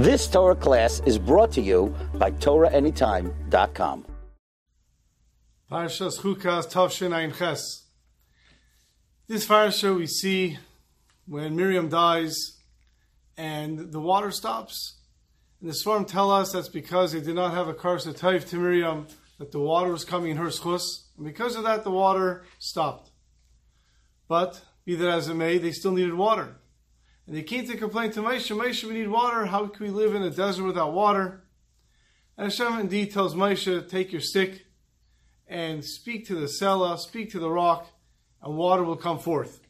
This 0.00 0.26
Torah 0.28 0.56
class 0.56 1.02
is 1.04 1.18
brought 1.18 1.52
to 1.52 1.60
you 1.60 1.94
by 2.14 2.30
TorahAnytime.com. 2.30 4.06
Parshas 5.70 6.20
Chukas 6.20 6.72
Tavshin 6.72 7.36
Ches. 7.36 7.84
This 9.28 9.46
parsha 9.46 9.94
we 9.94 10.06
see 10.06 10.56
when 11.26 11.54
Miriam 11.54 11.90
dies 11.90 12.56
and 13.36 13.92
the 13.92 14.00
water 14.00 14.30
stops. 14.30 15.00
And 15.60 15.68
the 15.68 15.74
Svarim 15.74 16.06
tell 16.06 16.30
us 16.30 16.52
that's 16.52 16.70
because 16.70 17.12
they 17.12 17.20
did 17.20 17.34
not 17.34 17.52
have 17.52 17.68
a 17.68 17.74
karsa 17.74 18.16
taif 18.16 18.48
to 18.48 18.56
Miriam, 18.56 19.06
that 19.38 19.52
the 19.52 19.60
water 19.60 19.92
was 19.92 20.06
coming 20.06 20.30
in 20.30 20.38
her 20.38 20.46
zchus. 20.46 21.08
And 21.18 21.26
because 21.26 21.56
of 21.56 21.64
that, 21.64 21.84
the 21.84 21.90
water 21.90 22.46
stopped. 22.58 23.10
But, 24.28 24.62
be 24.86 24.94
that 24.94 25.10
as 25.10 25.28
it 25.28 25.34
may, 25.34 25.58
they 25.58 25.72
still 25.72 25.92
needed 25.92 26.14
water. 26.14 26.56
And 27.26 27.36
they 27.36 27.42
came 27.42 27.66
to 27.66 27.76
complain 27.76 28.10
to 28.12 28.20
Moshe, 28.20 28.54
Moshe, 28.56 28.84
we 28.84 28.94
need 28.94 29.08
water. 29.08 29.46
How 29.46 29.66
can 29.66 29.86
we 29.86 29.92
live 29.92 30.14
in 30.14 30.22
a 30.22 30.30
desert 30.30 30.64
without 30.64 30.92
water? 30.92 31.44
And 32.36 32.50
Hashem 32.50 32.78
indeed 32.80 33.12
tells 33.12 33.34
Moshe, 33.34 33.88
take 33.88 34.12
your 34.12 34.20
stick 34.20 34.66
and 35.46 35.84
speak 35.84 36.26
to 36.26 36.34
the 36.34 36.48
Selah, 36.48 36.98
speak 36.98 37.30
to 37.32 37.38
the 37.38 37.50
rock, 37.50 37.88
and 38.42 38.56
water 38.56 38.82
will 38.82 38.96
come 38.96 39.18
forth. 39.18 39.60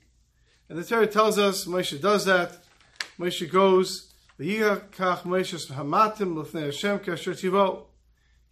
And 0.68 0.78
the 0.78 0.84
Torah 0.84 1.06
tells 1.06 1.38
us 1.38 1.64
Moshe 1.66 2.00
does 2.00 2.24
that. 2.26 2.58
Moshe 3.18 3.50
goes, 3.50 4.10
he 4.38 4.58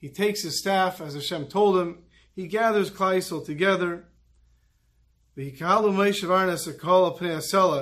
takes 0.09 0.43
his 0.43 0.59
staff 0.59 1.01
as 1.01 1.15
Hashem 1.15 1.47
told 1.47 1.79
him. 1.79 2.03
He 2.35 2.47
gathers 2.47 2.91
Klal 2.91 3.47
together. 3.47 4.05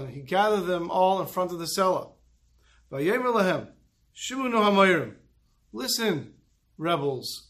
He 0.08 0.20
gathered 0.20 0.66
them 0.66 0.90
all 0.90 1.22
in 1.22 1.26
front 1.26 1.52
of 1.52 1.58
the 1.58 1.66
Selah. 1.66 2.08
Listen, 5.72 6.34
rebels. 6.76 7.48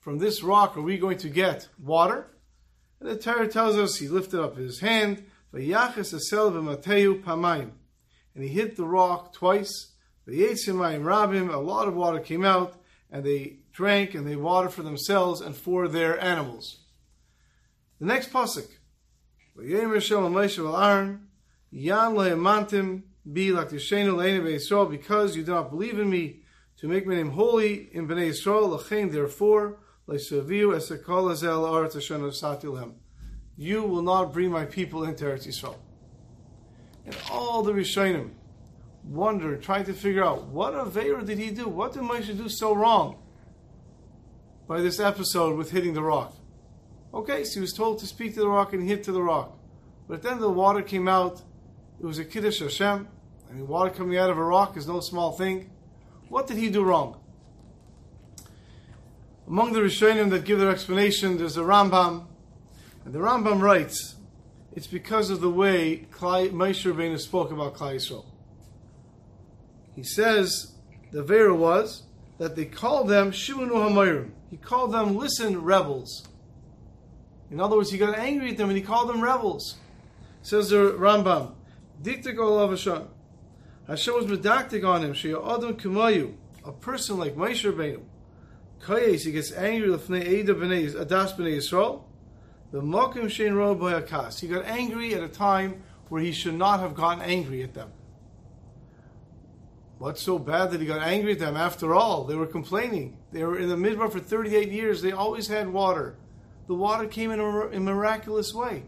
From 0.00 0.18
this 0.18 0.42
rock 0.42 0.76
are 0.76 0.82
we 0.82 0.98
going 0.98 1.18
to 1.18 1.28
get 1.28 1.68
water? 1.78 2.36
And 2.98 3.08
the 3.08 3.16
Torah 3.16 3.46
tells 3.46 3.76
us 3.76 3.98
he 3.98 4.08
lifted 4.08 4.40
up 4.42 4.56
his 4.56 4.80
hand, 4.80 5.24
and 5.52 5.62
he 5.62 5.70
hit 8.48 8.74
the 8.74 8.84
rock 8.84 9.32
twice. 9.32 9.92
A 10.26 10.32
lot 10.32 11.86
of 11.86 11.94
water 11.94 12.18
came 12.18 12.44
out, 12.44 12.74
and 13.08 13.24
they 13.24 13.60
drank 13.72 14.14
and 14.14 14.26
they 14.26 14.34
watered 14.34 14.72
for 14.72 14.82
themselves 14.82 15.40
and 15.40 15.54
for 15.54 15.86
their 15.86 16.20
animals. 16.20 16.80
The 18.00 18.06
next 18.06 18.32
pasuk, 18.32 18.68
because 24.90 25.36
you 25.36 25.42
do 25.42 25.52
not 25.52 25.70
believe 25.70 25.98
in 25.98 26.08
me 26.08 26.42
to 26.76 26.86
make 26.86 27.06
my 27.06 27.14
name 27.16 27.30
holy 27.30 27.88
in 27.92 28.06
Bnei 28.06 28.30
Yisrael, 28.30 29.10
therefore 29.10 29.78
you 33.56 33.82
will 33.82 34.02
not 34.02 34.32
bring 34.32 34.50
my 34.50 34.64
people 34.64 35.04
into 35.04 35.24
Eretz 35.24 35.46
Yisrael. 35.46 35.76
And 37.04 37.16
all 37.30 37.62
the 37.62 37.72
Rishonim 37.72 38.30
wonder, 39.04 39.56
trying 39.56 39.84
to 39.84 39.92
figure 39.92 40.24
out 40.24 40.46
what 40.46 40.74
Avera 40.74 41.26
did 41.26 41.38
he 41.38 41.50
do? 41.50 41.68
What 41.68 41.94
did 41.94 42.02
Moshe 42.02 42.36
do 42.36 42.48
so 42.48 42.74
wrong 42.74 43.16
by 44.68 44.80
this 44.80 45.00
episode 45.00 45.56
with 45.56 45.72
hitting 45.72 45.94
the 45.94 46.02
rock? 46.02 46.36
Okay, 47.12 47.44
so 47.44 47.54
he 47.54 47.60
was 47.60 47.72
told 47.72 47.98
to 48.00 48.06
speak 48.06 48.34
to 48.34 48.40
the 48.40 48.48
rock 48.48 48.72
and 48.72 48.86
hit 48.86 49.02
to 49.04 49.12
the 49.12 49.22
rock. 49.22 49.58
But 50.08 50.22
then 50.22 50.40
the 50.40 50.50
water 50.50 50.82
came 50.82 51.08
out. 51.08 51.42
It 52.00 52.06
was 52.06 52.18
a 52.18 52.24
Kiddush 52.24 52.60
Hashem. 52.60 53.08
I 53.48 53.52
mean, 53.52 53.66
water 53.66 53.90
coming 53.90 54.18
out 54.18 54.30
of 54.30 54.38
a 54.38 54.44
rock 54.44 54.76
is 54.76 54.86
no 54.86 55.00
small 55.00 55.32
thing. 55.32 55.70
What 56.28 56.46
did 56.46 56.58
he 56.58 56.68
do 56.68 56.84
wrong? 56.84 57.20
Among 59.46 59.72
the 59.72 59.80
Rishonim 59.80 60.28
that 60.30 60.44
give 60.44 60.58
their 60.58 60.70
explanation, 60.70 61.38
there's 61.38 61.56
a 61.56 61.62
Rambam. 61.62 62.26
And 63.04 63.14
the 63.14 63.18
Rambam 63.18 63.62
writes, 63.62 64.16
it's 64.74 64.86
because 64.86 65.30
of 65.30 65.40
the 65.40 65.50
way 65.50 66.06
Klal, 66.12 66.50
Moshe 66.50 66.84
Rabbeinu 66.84 67.18
spoke 67.18 67.50
about 67.50 67.74
Klal 67.74 67.94
Yisrael. 67.94 68.26
He 69.96 70.04
says 70.04 70.74
the 71.10 71.22
Vera 71.22 71.54
was 71.54 72.02
that 72.36 72.54
they 72.54 72.66
called 72.66 73.08
them 73.08 73.32
Shimonu 73.32 73.70
Hamayrim. 73.70 74.30
He 74.50 74.58
called 74.58 74.92
them, 74.92 75.16
listen, 75.16 75.62
rebels. 75.62 76.28
In 77.50 77.60
other 77.60 77.76
words, 77.76 77.90
he 77.90 77.98
got 77.98 78.18
angry 78.18 78.50
at 78.50 78.56
them 78.56 78.68
and 78.68 78.76
he 78.76 78.84
called 78.84 79.08
them 79.08 79.20
rebels. 79.20 79.76
Says 80.42 80.70
the 80.70 80.92
Rambam, 80.92 81.52
Diktik 82.02 82.38
Olav 82.38 82.70
Hashem. 82.70 83.08
Hashem 83.86 84.14
was 84.14 84.26
medakdek 84.26 84.86
on 84.86 85.02
him. 85.02 85.14
She 85.14 85.30
Adam 85.30 85.76
Kumayu, 85.76 86.34
a 86.64 86.72
person 86.72 87.18
like 87.18 87.36
Moshe 87.36 87.70
Rabbeinu. 87.70 88.02
Kayes, 88.82 89.24
he 89.24 89.32
gets 89.32 89.50
angry 89.52 89.88
lefnei 89.88 90.24
Eda 90.24 90.54
b'nei 90.54 90.94
Adas 90.94 91.34
b'nei 91.36 91.56
Yisrael. 91.56 92.02
The 92.70 92.82
Mokim 92.82 93.24
Shein 93.24 93.56
Ro 93.56 93.74
Boyakas. 93.74 94.40
He 94.40 94.46
got 94.46 94.66
angry 94.66 95.14
at 95.14 95.22
a 95.22 95.28
time 95.28 95.82
where 96.10 96.20
he 96.20 96.32
should 96.32 96.54
not 96.54 96.80
have 96.80 96.94
gotten 96.94 97.22
angry 97.22 97.62
at 97.62 97.74
them. 97.74 97.90
What's 99.98 100.22
so 100.22 100.38
bad 100.38 100.70
that 100.70 100.80
he 100.80 100.86
got 100.86 101.02
angry 101.02 101.32
at 101.32 101.38
them? 101.40 101.56
After 101.56 101.94
all, 101.94 102.24
they 102.24 102.36
were 102.36 102.46
complaining. 102.46 103.16
They 103.32 103.42
were 103.42 103.58
in 103.58 103.68
the 103.68 103.74
Midbar 103.74 104.12
for 104.12 104.20
38 104.20 104.70
years. 104.70 105.02
They 105.02 105.12
always 105.12 105.48
had 105.48 105.68
water 105.68 106.16
the 106.68 106.74
water 106.74 107.08
came 107.08 107.32
in 107.32 107.40
a, 107.40 107.68
a 107.68 107.80
miraculous 107.80 108.54
way. 108.54 108.84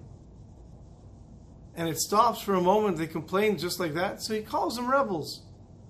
And 1.75 1.89
it 1.89 1.99
stops 1.99 2.43
for 2.43 2.55
a 2.55 2.61
moment. 2.61 2.99
They 2.99 3.07
complain 3.07 3.57
just 3.59 3.81
like 3.81 3.95
that. 3.95 4.23
So 4.23 4.35
he 4.35 4.43
calls 4.43 4.77
them 4.77 4.89
rebels. 4.89 5.43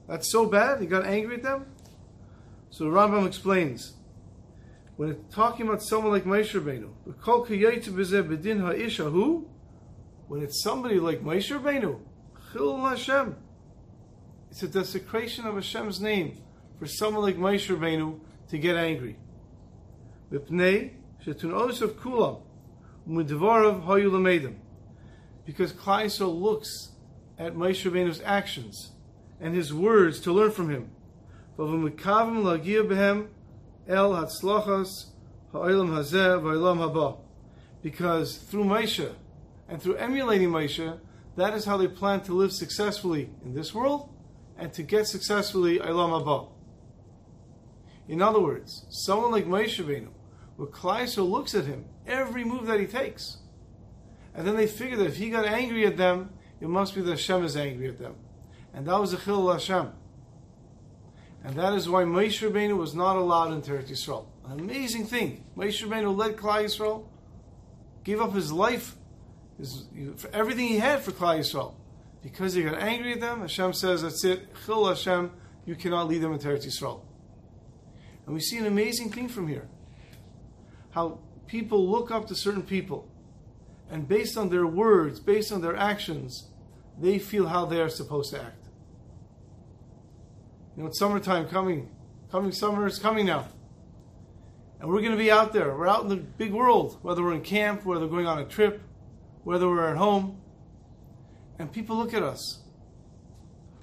That's 0.09 0.31
so 0.31 0.47
bad. 0.47 0.81
He 0.81 0.87
got 0.87 1.05
angry 1.05 1.37
at 1.37 1.43
them. 1.43 1.67
So 2.71 2.87
Rambam 2.87 3.27
explains 3.27 3.95
when 4.97 5.11
it's 5.11 5.35
talking 5.35 5.67
about 5.67 5.83
someone 5.83 6.13
like 6.13 6.25
Moshe 6.25 6.53
Rabbeinu, 6.53 6.91
when 10.29 10.43
it's 10.43 10.63
somebody 10.63 11.01
like 11.01 11.23
Moshe 11.23 11.51
it's 14.51 14.63
a 14.63 14.69
desecration 14.69 15.47
of 15.47 15.55
Hashem's 15.55 16.01
name 16.01 16.39
for 16.79 16.87
someone 16.87 17.23
like 17.23 17.37
Moshe 17.37 18.21
to 18.49 18.59
get 18.59 18.77
angry. 18.77 19.17
Because 21.25 21.43
Klaiso 25.73 26.41
looks 26.41 26.91
at 27.39 27.55
Moshe 27.55 27.91
Rabbeinu's 27.91 28.23
actions 28.25 28.93
and 29.41 29.55
his 29.55 29.73
words 29.73 30.21
to 30.21 30.33
learn 30.33 30.51
from 30.51 30.71
him. 30.71 30.91
Because 37.83 38.37
through 38.37 38.65
Moshe 38.65 39.13
and 39.69 39.83
through 39.83 39.97
emulating 39.97 40.51
Moshe, 40.51 40.99
that 41.37 41.55
is 41.55 41.65
how 41.65 41.77
they 41.77 41.89
plan 41.89 42.21
to 42.23 42.33
live 42.33 42.53
successfully 42.53 43.31
in 43.45 43.55
this 43.55 43.75
world 43.75 44.09
and 44.59 44.73
to 44.75 44.83
get 44.83 45.07
successfully 45.07 45.79
Eilam 45.79 46.23
Haba. 46.23 46.49
In 48.09 48.21
other 48.21 48.41
words, 48.41 48.85
someone 48.91 49.31
like 49.31 49.47
Moshe 49.47 49.83
Rabbeinu, 49.83 50.09
where 50.61 50.69
Klaiso 50.69 51.27
looks 51.27 51.55
at 51.55 51.65
him, 51.65 51.87
every 52.07 52.45
move 52.45 52.67
that 52.67 52.79
he 52.79 52.87
takes. 52.87 53.39
And 54.35 54.47
then 54.47 54.57
they 54.57 54.67
figure 54.67 54.99
that 54.99 55.07
if 55.07 55.17
he 55.17 55.31
got 55.31 55.47
angry 55.47 55.87
at 55.87 55.97
them, 55.97 56.35
it 56.61 56.69
must 56.69 56.95
be 56.95 57.01
that 57.01 57.11
Hashem 57.13 57.45
is 57.45 57.57
angry 57.57 57.89
at 57.89 57.99
them. 57.99 58.15
And 58.75 58.87
that 58.87 59.01
was 59.01 59.13
the 59.13 59.17
Chil 59.17 59.51
Hashem. 59.51 59.91
And 61.45 61.57
that 61.57 61.73
is 61.73 61.89
why 61.89 62.05
Moshe 62.05 62.47
Rabbeinu 62.47 62.77
was 62.77 62.95
not 62.95 63.17
allowed 63.17 63.55
into 63.55 63.71
Eretz 63.71 63.91
Yisrael. 63.91 64.27
An 64.45 64.61
amazing 64.61 65.07
thing. 65.07 65.47
Moshe 65.57 65.83
Rabbeinu 65.83 66.15
led 66.15 66.37
Klal 66.37 66.65
Yisrael, 66.65 67.07
gave 68.05 68.21
up 68.21 68.35
his 68.35 68.53
life, 68.53 68.97
his, 69.57 69.87
for 70.17 70.29
everything 70.35 70.69
he 70.69 70.77
had 70.77 71.01
for 71.01 71.13
Klal 71.13 71.39
Yisrael. 71.39 71.73
Because 72.23 72.53
he 72.53 72.65
got 72.65 72.75
angry 72.75 73.15
at 73.15 73.21
them, 73.21 73.41
Hashem 73.41 73.73
says, 73.73 74.03
that's 74.03 74.23
it, 74.27 74.47
Chil 74.67 74.87
Hashem, 74.87 75.31
you 75.65 75.75
cannot 75.75 76.07
lead 76.07 76.21
them 76.21 76.35
into 76.35 76.49
Eretz 76.49 76.67
Yisrael. 76.67 77.01
And 78.27 78.35
we 78.35 78.43
see 78.43 78.59
an 78.59 78.67
amazing 78.67 79.11
thing 79.11 79.27
from 79.27 79.49
here 79.49 79.67
how 80.91 81.19
people 81.47 81.89
look 81.89 82.11
up 82.11 82.27
to 82.29 82.35
certain 82.35 82.63
people, 82.63 83.09
and 83.91 84.07
based 84.07 84.37
on 84.37 84.51
their 84.51 84.67
words, 84.67 85.21
based 85.21 85.53
on 85.53 85.61
their 85.61 85.77
actions, 85.77 86.49
they 86.99 87.19
feel 87.19 87.47
how 87.47 87.65
they 87.65 87.81
are 87.81 87.89
supposed 87.89 88.31
to 88.31 88.43
act. 88.43 88.67
You 90.77 90.83
know, 90.83 90.89
it's 90.89 90.99
summertime 90.99 91.49
coming. 91.49 91.91
Coming 92.31 92.53
summer 92.53 92.87
is 92.87 92.99
coming 92.99 93.27
now. 93.27 93.49
And 94.81 94.89
we're 94.89 95.01
going 95.01 95.11
to 95.11 95.19
be 95.19 95.31
out 95.31 95.53
there. 95.53 95.77
We're 95.77 95.89
out 95.89 96.03
in 96.03 96.09
the 96.09 96.17
big 96.17 96.53
world, 96.53 96.99
whether 97.03 97.23
we're 97.23 97.35
in 97.35 97.43
camp, 97.43 97.85
whether 97.85 98.07
we're 98.07 98.13
going 98.13 98.27
on 98.27 98.39
a 98.39 98.45
trip, 98.45 98.81
whether 99.45 99.69
we're 99.69 99.89
at 99.89 99.97
home. 99.97 100.41
And 101.59 101.71
people 101.71 101.97
look 101.97 102.15
at 102.15 102.23
us. 102.23 102.61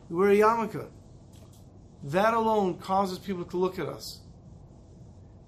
We 0.10 0.16
wear 0.16 0.30
a 0.30 0.36
yarmulke. 0.36 0.88
That 2.04 2.34
alone 2.34 2.80
causes 2.80 3.20
people 3.20 3.44
to 3.46 3.58
look 3.58 3.78
at 3.78 3.88
us. 3.88 4.22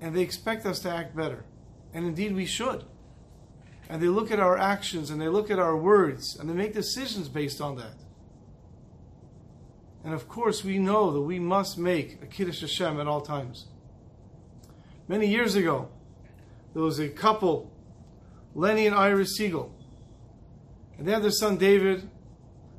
And 0.02 0.16
they 0.16 0.22
expect 0.22 0.66
us 0.66 0.80
to 0.80 0.90
act 0.90 1.16
better. 1.16 1.46
And 1.94 2.06
indeed, 2.06 2.36
we 2.36 2.46
should. 2.46 2.86
And 3.90 4.02
they 4.02 4.08
look 4.08 4.32
at 4.32 4.40
our 4.40 4.58
actions 4.58 5.10
and 5.10 5.20
they 5.20 5.28
look 5.28 5.50
at 5.50 5.60
our 5.60 5.76
words 5.76 6.38
and 6.40 6.50
they 6.50 6.54
make 6.54 6.74
decisions 6.74 7.28
based 7.28 7.60
on 7.60 7.76
that. 7.78 7.96
And 10.04 10.14
of 10.14 10.30
course, 10.30 10.64
we 10.64 10.78
know 10.78 11.12
that 11.12 11.22
we 11.22 11.40
must 11.40 11.78
make 11.78 12.22
a 12.22 12.26
Kiddush 12.26 12.62
Hashem 12.62 13.00
at 13.00 13.08
all 13.08 13.22
times. 13.22 13.66
Many 15.08 15.28
years 15.28 15.56
ago, 15.56 15.90
there 16.74 16.84
was 16.84 17.00
a 17.00 17.10
couple, 17.10 17.72
Lenny 18.54 18.86
and 18.86 18.96
Iris 18.96 19.36
Siegel, 19.36 19.76
and 20.98 21.08
they 21.08 21.12
had 21.12 21.24
their 21.24 21.32
son 21.32 21.58
David, 21.58 22.08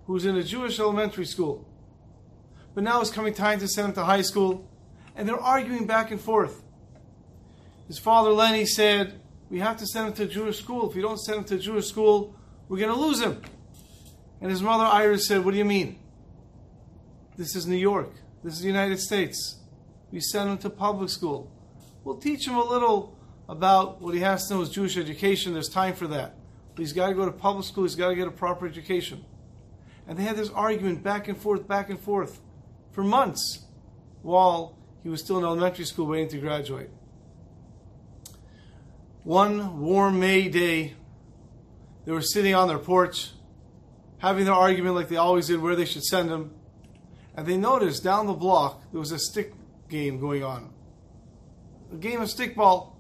who 0.07 0.13
was 0.13 0.25
in 0.25 0.37
a 0.37 0.43
Jewish 0.43 0.79
elementary 0.79 1.27
school. 1.27 1.67
But 2.75 2.85
now 2.85 3.01
it's 3.01 3.11
coming 3.11 3.35
time 3.35 3.59
to 3.59 3.69
send 3.69 3.89
him 3.89 3.95
to 3.95 4.05
high 4.05 4.23
school, 4.23 4.69
and 5.17 5.29
they're 5.29 5.39
arguing 5.39 5.87
back 5.87 6.11
and 6.11 6.21
forth. 6.21 6.63
His 7.91 7.99
father 7.99 8.31
Lenny 8.31 8.67
said, 8.67 9.21
We 9.51 9.59
have 9.59 9.77
to 9.79 9.85
send 9.85 10.07
him 10.07 10.13
to 10.13 10.27
Jewish 10.27 10.61
school. 10.61 10.89
If 10.89 10.95
we 10.95 11.03
don't 11.03 11.19
send 11.19 11.39
him 11.39 11.45
to 11.47 11.59
Jewish 11.59 11.89
school, 11.89 12.37
we're 12.69 12.79
going 12.79 12.95
to 12.95 12.97
lose 12.97 13.21
him. 13.21 13.43
And 14.41 14.49
his 14.49 14.63
mother 14.63 14.85
Iris 14.85 15.27
said, 15.27 15.45
What 15.45 15.51
do 15.51 15.57
you 15.57 15.65
mean? 15.65 15.99
This 17.37 17.57
is 17.57 17.67
New 17.67 17.75
York. 17.75 18.13
This 18.45 18.55
is 18.55 18.61
the 18.61 18.69
United 18.69 19.01
States. 19.01 19.57
We 20.13 20.21
send 20.21 20.51
him 20.51 20.59
to 20.59 20.71
public 20.71 21.11
school. 21.11 21.51
We'll 22.05 22.19
teach 22.19 22.47
him 22.47 22.55
a 22.55 22.63
little 22.63 23.19
about 23.49 24.01
what 24.01 24.15
he 24.15 24.21
has 24.21 24.47
to 24.47 24.55
know 24.55 24.61
is 24.61 24.71
Jewish 24.71 24.97
education. 24.97 25.53
There's 25.53 25.69
time 25.69 25.95
for 25.95 26.07
that. 26.07 26.37
But 26.77 26.83
he's 26.83 26.93
got 26.93 27.09
to 27.09 27.15
go 27.17 27.25
to 27.25 27.33
public 27.33 27.67
school. 27.67 27.83
He's 27.83 27.97
got 27.97 28.11
to 28.11 28.15
get 28.15 28.29
a 28.29 28.31
proper 28.31 28.69
education. 28.69 29.25
And 30.07 30.17
they 30.17 30.23
had 30.23 30.37
this 30.37 30.51
argument 30.51 31.03
back 31.03 31.27
and 31.27 31.37
forth, 31.37 31.67
back 31.67 31.91
and 31.91 31.99
forth 31.99 32.41
for 32.93 33.03
months 33.03 33.65
while 34.23 34.79
he 35.03 35.09
was 35.09 35.21
still 35.21 35.39
in 35.39 35.45
elementary 35.45 35.87
school 35.87 36.07
waiting 36.07 36.29
to 36.29 36.39
graduate. 36.39 36.91
One 39.31 39.79
warm 39.79 40.19
May 40.19 40.49
day, 40.49 40.94
they 42.05 42.11
were 42.11 42.21
sitting 42.21 42.53
on 42.53 42.67
their 42.67 42.81
porch, 42.81 43.31
having 44.19 44.44
their 44.44 44.55
argument 44.55 44.97
like 44.97 45.09
they 45.09 45.19
always 45.19 45.47
did 45.47 45.61
where 45.61 45.77
they 45.77 45.85
should 45.85 46.03
send 46.03 46.31
him. 46.31 46.50
And 47.37 47.47
they 47.47 47.56
noticed 47.56 48.03
down 48.03 48.27
the 48.27 48.32
block 48.32 48.82
there 48.91 48.99
was 48.99 49.12
a 49.12 49.21
stick 49.21 49.53
game 49.88 50.19
going 50.19 50.43
on. 50.43 50.73
A 51.93 51.97
game 51.97 52.21
of 52.21 52.29
stickball. 52.29 52.94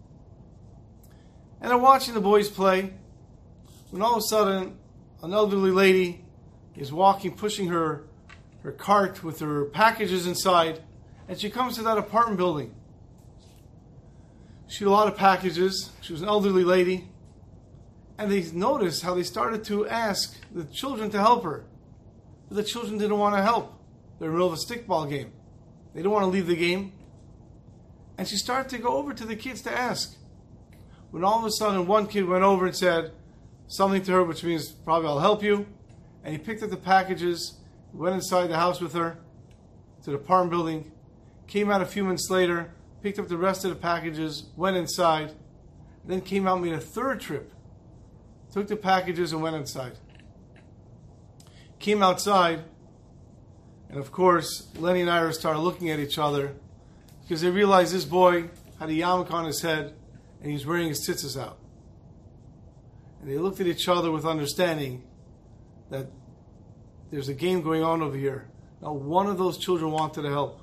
And 1.60 1.68
they're 1.68 1.76
watching 1.76 2.14
the 2.14 2.20
boys 2.20 2.48
play 2.48 2.94
when 3.90 4.00
all 4.00 4.12
of 4.12 4.18
a 4.18 4.22
sudden 4.28 4.78
an 5.24 5.32
elderly 5.32 5.72
lady 5.72 6.24
is 6.76 6.92
walking, 6.92 7.34
pushing 7.34 7.66
her, 7.70 8.04
her 8.62 8.70
cart 8.70 9.24
with 9.24 9.40
her 9.40 9.64
packages 9.64 10.28
inside, 10.28 10.80
and 11.26 11.40
she 11.40 11.50
comes 11.50 11.74
to 11.74 11.82
that 11.82 11.98
apartment 11.98 12.38
building. 12.38 12.72
She 14.70 14.84
had 14.84 14.88
a 14.88 14.92
lot 14.92 15.08
of 15.08 15.16
packages. 15.16 15.90
She 16.00 16.12
was 16.12 16.22
an 16.22 16.28
elderly 16.28 16.62
lady. 16.62 17.08
And 18.16 18.30
they 18.30 18.42
noticed 18.52 19.02
how 19.02 19.14
they 19.14 19.24
started 19.24 19.64
to 19.64 19.88
ask 19.88 20.36
the 20.54 20.62
children 20.64 21.10
to 21.10 21.18
help 21.18 21.42
her. 21.42 21.64
But 22.48 22.56
the 22.56 22.62
children 22.62 22.96
didn't 22.96 23.18
want 23.18 23.34
to 23.34 23.42
help. 23.42 23.74
They're 24.18 24.28
in 24.28 24.34
the 24.34 24.38
middle 24.38 24.52
of 24.52 24.58
a 24.58 24.62
stickball 24.62 25.10
game. 25.10 25.32
They 25.92 26.02
don't 26.02 26.12
want 26.12 26.22
to 26.22 26.30
leave 26.30 26.46
the 26.46 26.54
game. 26.54 26.92
And 28.16 28.28
she 28.28 28.36
started 28.36 28.70
to 28.70 28.78
go 28.78 28.96
over 28.96 29.12
to 29.12 29.26
the 29.26 29.34
kids 29.34 29.60
to 29.62 29.76
ask. 29.76 30.16
When 31.10 31.24
all 31.24 31.40
of 31.40 31.44
a 31.44 31.50
sudden 31.50 31.88
one 31.88 32.06
kid 32.06 32.26
went 32.26 32.44
over 32.44 32.66
and 32.66 32.76
said 32.76 33.10
something 33.66 34.02
to 34.04 34.12
her, 34.12 34.24
which 34.24 34.44
means 34.44 34.70
probably 34.70 35.08
I'll 35.08 35.18
help 35.18 35.42
you. 35.42 35.66
And 36.22 36.32
he 36.32 36.38
picked 36.38 36.62
up 36.62 36.70
the 36.70 36.76
packages, 36.76 37.54
went 37.92 38.14
inside 38.14 38.46
the 38.46 38.56
house 38.56 38.80
with 38.80 38.92
her 38.92 39.18
to 40.04 40.10
the 40.10 40.16
apartment 40.16 40.52
building, 40.52 40.92
came 41.48 41.72
out 41.72 41.82
a 41.82 41.86
few 41.86 42.04
minutes 42.04 42.30
later, 42.30 42.72
picked 43.02 43.18
up 43.18 43.28
the 43.28 43.36
rest 43.36 43.64
of 43.64 43.70
the 43.70 43.76
packages, 43.76 44.44
went 44.56 44.76
inside, 44.76 45.32
then 46.04 46.20
came 46.20 46.46
out 46.46 46.56
and 46.56 46.64
made 46.64 46.74
a 46.74 46.80
third 46.80 47.20
trip, 47.20 47.52
took 48.52 48.68
the 48.68 48.76
packages 48.76 49.32
and 49.32 49.42
went 49.42 49.56
inside. 49.56 49.92
Came 51.78 52.02
outside, 52.02 52.64
and 53.88 53.98
of 53.98 54.12
course, 54.12 54.68
Lenny 54.76 55.00
and 55.00 55.10
Iris 55.10 55.38
started 55.38 55.60
looking 55.60 55.90
at 55.90 55.98
each 55.98 56.18
other 56.18 56.54
because 57.22 57.40
they 57.40 57.50
realized 57.50 57.94
this 57.94 58.04
boy 58.04 58.50
had 58.78 58.88
a 58.88 58.92
yarmulke 58.92 59.32
on 59.32 59.44
his 59.44 59.62
head 59.62 59.94
and 60.40 60.46
he 60.46 60.52
was 60.52 60.66
wearing 60.66 60.88
his 60.88 61.06
tzitzis 61.06 61.40
out. 61.40 61.58
And 63.20 63.30
they 63.30 63.38
looked 63.38 63.60
at 63.60 63.66
each 63.66 63.88
other 63.88 64.10
with 64.10 64.24
understanding 64.24 65.02
that 65.90 66.06
there's 67.10 67.28
a 67.28 67.34
game 67.34 67.62
going 67.62 67.82
on 67.82 68.02
over 68.02 68.16
here. 68.16 68.48
Now, 68.80 68.92
one 68.92 69.26
of 69.26 69.36
those 69.36 69.58
children 69.58 69.90
wanted 69.90 70.22
to 70.22 70.30
help. 70.30 70.60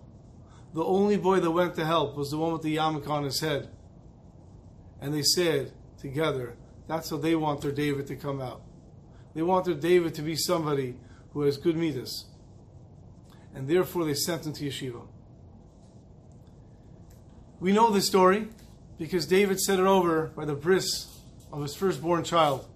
The 0.74 0.84
only 0.84 1.18
boy 1.18 1.40
that 1.40 1.52
went 1.52 1.76
to 1.76 1.86
help 1.86 2.16
was 2.16 2.30
the 2.30 2.38
one 2.38 2.54
with 2.54 2.62
the 2.62 2.76
yarmulke 2.76 3.10
on 3.10 3.24
his 3.24 3.40
head. 3.40 3.70
And 5.02 5.14
they 5.14 5.22
said 5.22 5.72
together, 6.00 6.56
that's 6.88 7.10
how 7.10 7.18
they 7.18 7.36
want 7.36 7.62
their 7.62 7.72
David 7.72 8.08
to 8.08 8.16
come 8.16 8.42
out. 8.42 8.62
They 9.34 9.42
want 9.42 9.66
their 9.66 9.76
David 9.76 10.16
to 10.16 10.22
be 10.22 10.36
somebody 10.36 10.96
who 11.34 11.42
has 11.42 11.58
good 11.58 11.78
midas. 11.78 12.26
And 13.54 13.68
therefore 13.68 14.06
they 14.06 14.14
sent 14.14 14.46
him 14.46 14.54
to 14.54 14.66
yeshiva. 14.66 15.02
We 17.60 17.72
know 17.72 17.92
this 17.92 18.08
story 18.08 18.48
because 18.98 19.26
David 19.26 19.60
said 19.60 19.80
it 19.80 19.86
over 19.86 20.28
by 20.28 20.46
the 20.46 20.54
bris 20.54 21.20
of 21.52 21.62
his 21.62 21.76
firstborn 21.76 22.24
child. 22.24 22.68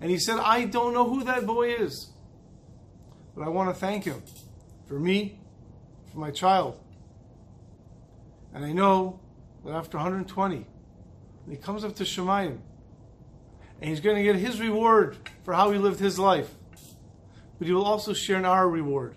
And 0.00 0.10
he 0.10 0.18
said, 0.18 0.38
I 0.38 0.64
don't 0.64 0.92
know 0.94 1.08
who 1.08 1.22
that 1.24 1.46
boy 1.46 1.74
is, 1.74 2.10
but 3.36 3.42
I 3.42 3.48
want 3.48 3.72
to 3.72 3.74
thank 3.74 4.04
him 4.04 4.22
for 4.88 4.98
me, 4.98 5.38
for 6.12 6.18
my 6.18 6.30
child. 6.30 6.78
And 8.54 8.64
I 8.64 8.72
know 8.72 9.20
that 9.64 9.72
after 9.72 9.96
120, 9.96 10.56
when 10.56 10.66
he 11.56 11.56
comes 11.56 11.84
up 11.84 11.96
to 11.96 12.04
Shemayim, 12.04 12.58
and 13.80 13.90
he's 13.90 14.00
going 14.00 14.16
to 14.16 14.22
get 14.22 14.36
his 14.36 14.60
reward 14.60 15.16
for 15.42 15.54
how 15.54 15.70
he 15.72 15.78
lived 15.78 15.98
his 15.98 16.18
life, 16.18 16.54
but 17.58 17.66
he 17.66 17.72
will 17.72 17.84
also 17.84 18.12
share 18.12 18.36
in 18.36 18.44
our 18.44 18.68
reward. 18.68 19.16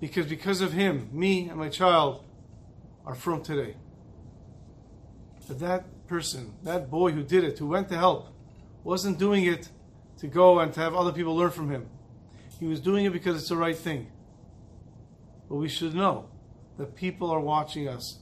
Because 0.00 0.26
because 0.26 0.60
of 0.60 0.72
him, 0.72 1.08
me 1.12 1.48
and 1.48 1.58
my 1.58 1.68
child 1.68 2.24
are 3.06 3.14
from 3.14 3.42
today. 3.42 3.76
But 5.46 5.60
that 5.60 6.06
person, 6.08 6.54
that 6.64 6.90
boy 6.90 7.12
who 7.12 7.22
did 7.22 7.44
it, 7.44 7.58
who 7.58 7.68
went 7.68 7.88
to 7.90 7.96
help, 7.96 8.28
wasn't 8.82 9.18
doing 9.18 9.44
it 9.44 9.68
to 10.18 10.26
go 10.26 10.58
and 10.58 10.72
to 10.72 10.80
have 10.80 10.94
other 10.94 11.12
people 11.12 11.36
learn 11.36 11.50
from 11.50 11.70
him. 11.70 11.86
He 12.58 12.66
was 12.66 12.80
doing 12.80 13.04
it 13.04 13.12
because 13.12 13.36
it's 13.36 13.48
the 13.48 13.56
right 13.56 13.76
thing. 13.76 14.10
But 15.52 15.58
we 15.58 15.68
should 15.68 15.94
know 15.94 16.30
that 16.78 16.96
people 16.96 17.30
are 17.30 17.38
watching 17.38 17.86
us, 17.86 18.20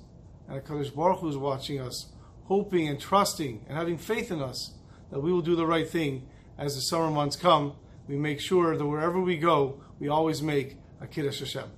and 0.49 0.61
HaKadosh 0.61 0.93
Baruch 0.93 1.21
Hu 1.21 1.29
is 1.29 1.37
watching 1.37 1.79
us, 1.79 2.07
hoping 2.47 2.89
and 2.89 2.99
trusting 2.99 3.67
and 3.69 3.79
having 3.79 3.99
faith 3.99 4.33
in 4.33 4.43
us 4.43 4.75
that 5.13 5.21
we 5.21 5.33
will 5.33 5.41
do 5.41 5.55
the 5.55 5.65
right 5.65 5.89
thing 5.89 6.27
as 6.59 6.75
the 6.75 6.81
summer 6.81 7.09
months 7.09 7.37
come. 7.37 7.75
We 8.09 8.17
make 8.17 8.41
sure 8.41 8.77
that 8.77 8.85
wherever 8.85 9.21
we 9.21 9.37
go, 9.39 9.81
we 10.01 10.09
always 10.09 10.43
make 10.43 10.77
a 11.01 11.07
Kiddush 11.07 11.39
Hashem. 11.39 11.71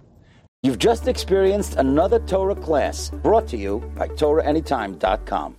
You've 0.62 0.78
just 0.78 1.06
experienced 1.06 1.76
another 1.76 2.20
Torah 2.20 2.54
class 2.54 3.10
brought 3.10 3.46
to 3.48 3.58
you 3.58 3.80
by 3.94 4.08
TorahAnytime.com. 4.08 5.50